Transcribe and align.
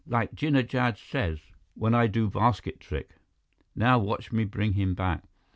"Like 0.07 0.33
Jinnah 0.33 0.67
Jad 0.67 0.97
says 0.97 1.37
when 1.75 1.93
I 1.93 2.07
do 2.07 2.27
basket 2.27 2.79
trick. 2.79 3.11
Now 3.75 3.99
watch 3.99 4.31
me 4.31 4.45
bring 4.45 4.73
him 4.73 4.95
back!" 4.95 5.23